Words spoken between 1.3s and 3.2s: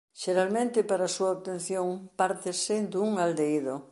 obtención pártese dun